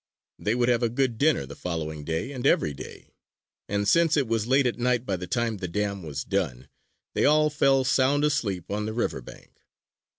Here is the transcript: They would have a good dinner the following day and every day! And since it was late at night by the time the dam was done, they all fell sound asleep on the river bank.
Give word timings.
They 0.39 0.55
would 0.55 0.67
have 0.67 0.81
a 0.81 0.89
good 0.89 1.19
dinner 1.19 1.45
the 1.45 1.55
following 1.55 2.03
day 2.03 2.31
and 2.31 2.47
every 2.47 2.73
day! 2.73 3.13
And 3.69 3.87
since 3.87 4.17
it 4.17 4.27
was 4.27 4.47
late 4.47 4.65
at 4.65 4.79
night 4.79 5.05
by 5.05 5.15
the 5.15 5.27
time 5.27 5.57
the 5.57 5.67
dam 5.67 6.01
was 6.01 6.23
done, 6.23 6.69
they 7.13 7.23
all 7.25 7.51
fell 7.51 7.83
sound 7.83 8.23
asleep 8.25 8.71
on 8.71 8.87
the 8.87 8.93
river 8.93 9.21
bank. 9.21 9.51